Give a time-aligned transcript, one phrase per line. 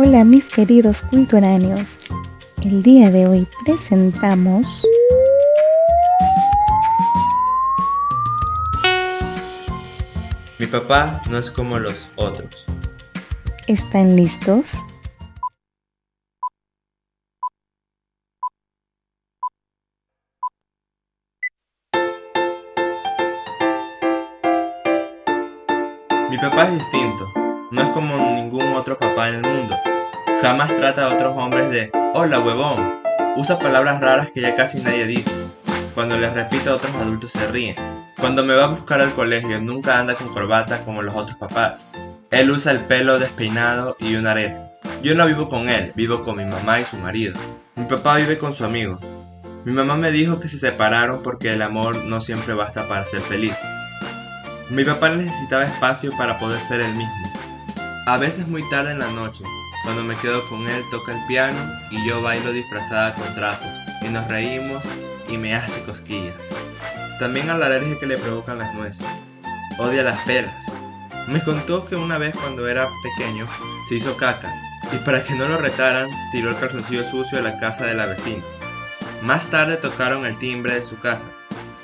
[0.00, 1.98] Hola mis queridos culturáneos.
[2.62, 4.86] El día de hoy presentamos
[10.60, 12.64] Mi papá no es como los otros.
[13.66, 14.84] ¿Están listos?
[26.30, 27.28] Mi papá es distinto.
[27.70, 29.76] No es como ningún otro papá en el mundo.
[30.40, 33.00] Jamás trata a otros hombres de hola huevón.
[33.36, 35.32] Usa palabras raras que ya casi nadie dice.
[35.96, 37.74] Cuando les repito a otros adultos se ríen.
[38.20, 41.88] Cuando me va a buscar al colegio nunca anda con corbata como los otros papás.
[42.30, 44.60] Él usa el pelo despeinado y un arete.
[45.02, 47.34] Yo no vivo con él, vivo con mi mamá y su marido.
[47.74, 49.00] Mi papá vive con su amigo.
[49.64, 53.20] Mi mamá me dijo que se separaron porque el amor no siempre basta para ser
[53.22, 53.56] feliz.
[54.70, 57.32] Mi papá necesitaba espacio para poder ser el mismo.
[58.06, 59.44] A veces muy tarde en la noche,
[59.88, 61.58] cuando me quedo con él, toca el piano
[61.90, 63.66] y yo bailo disfrazada con trapos
[64.02, 64.84] y nos reímos
[65.30, 66.34] y me hace cosquillas.
[67.18, 69.06] También a la alergia que le provocan las nueces.
[69.78, 70.54] Odia las peras.
[71.26, 73.48] Me contó que una vez cuando era pequeño
[73.88, 74.52] se hizo caca
[74.92, 78.04] y para que no lo retaran tiró el calzoncillo sucio de la casa de la
[78.04, 78.44] vecina.
[79.22, 81.30] Más tarde tocaron el timbre de su casa.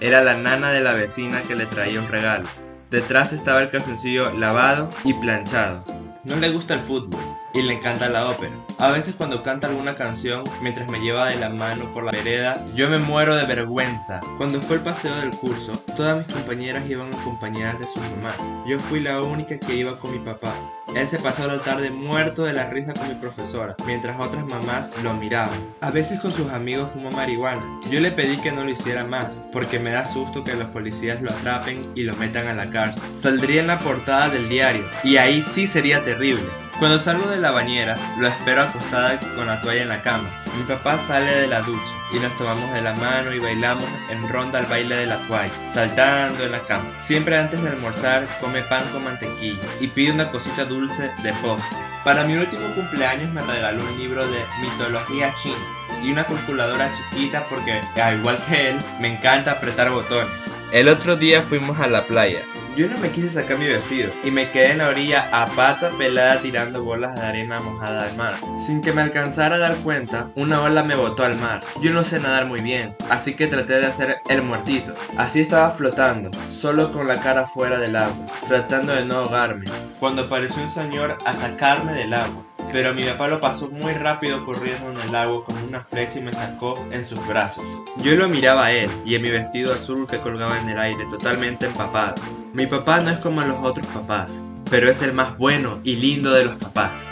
[0.00, 2.48] Era la nana de la vecina que le traía un regalo.
[2.88, 5.84] Detrás estaba el calzoncillo lavado y planchado.
[6.24, 7.20] No le gusta el fútbol
[7.54, 8.52] y le encanta la ópera.
[8.78, 12.64] A veces cuando canta alguna canción mientras me lleva de la mano por la vereda,
[12.74, 14.20] yo me muero de vergüenza.
[14.38, 18.36] Cuando fue el paseo del curso, todas mis compañeras iban acompañadas de sus mamás.
[18.66, 20.54] Yo fui la única que iba con mi papá.
[20.94, 24.90] Él se pasó la tarde muerto de la risa con mi profesora, mientras otras mamás
[25.02, 25.58] lo miraban.
[25.80, 27.62] A veces con sus amigos fumó marihuana.
[27.90, 31.22] Yo le pedí que no lo hiciera más, porque me da susto que los policías
[31.22, 33.02] lo atrapen y lo metan a la cárcel.
[33.14, 36.44] Saldría en la portada del diario, y ahí sí sería terrible.
[36.80, 40.30] Cuando salgo de la bañera, lo espero acostada con la toalla en la cama.
[40.56, 44.28] Mi papá sale de la ducha y nos tomamos de la mano y bailamos en
[44.28, 46.84] ronda al baile de la toalla, saltando en la cama.
[47.00, 51.78] Siempre antes de almorzar come pan con mantequilla y pide una cosita dulce de postre.
[52.04, 55.58] Para mi último cumpleaños me regaló un libro de mitología china
[56.02, 60.32] y una calculadora chiquita porque, al igual que él, me encanta apretar botones.
[60.72, 62.42] El otro día fuimos a la playa.
[62.76, 65.90] Yo no me quise sacar mi vestido y me quedé en la orilla a pata
[65.98, 68.34] pelada tirando bolas de arena mojada al mar.
[68.64, 71.60] Sin que me alcanzara a dar cuenta, una ola me botó al mar.
[71.82, 74.94] Yo no sé nadar muy bien, así que traté de hacer el muertito.
[75.16, 79.66] Así estaba flotando, solo con la cara fuera del agua, tratando de no ahogarme,
[79.98, 82.44] cuando apareció un señor a sacarme del agua.
[82.72, 86.22] Pero mi papá lo pasó muy rápido corriendo en el agua como una flecha y
[86.22, 87.64] me sacó en sus brazos.
[87.96, 91.04] Yo lo miraba a él y en mi vestido azul que colgaba en el aire
[91.10, 92.14] totalmente empapado.
[92.52, 96.32] Mi papá no es como los otros papás, pero es el más bueno y lindo
[96.32, 97.06] de los papás.